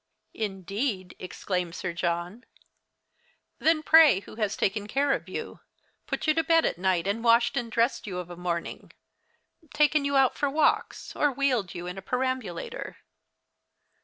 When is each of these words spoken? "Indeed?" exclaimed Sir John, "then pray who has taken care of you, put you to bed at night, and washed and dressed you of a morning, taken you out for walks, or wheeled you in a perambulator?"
"Indeed?" 0.33 1.15
exclaimed 1.19 1.75
Sir 1.75 1.93
John, 1.93 2.43
"then 3.59 3.83
pray 3.83 4.21
who 4.21 4.33
has 4.37 4.57
taken 4.57 4.87
care 4.87 5.11
of 5.13 5.29
you, 5.29 5.59
put 6.07 6.25
you 6.25 6.33
to 6.33 6.43
bed 6.43 6.65
at 6.65 6.79
night, 6.79 7.05
and 7.05 7.23
washed 7.23 7.55
and 7.55 7.71
dressed 7.71 8.07
you 8.07 8.17
of 8.17 8.31
a 8.31 8.35
morning, 8.35 8.91
taken 9.75 10.03
you 10.03 10.17
out 10.17 10.35
for 10.35 10.49
walks, 10.49 11.15
or 11.15 11.31
wheeled 11.31 11.75
you 11.75 11.85
in 11.85 11.99
a 11.99 12.01
perambulator?" 12.01 12.97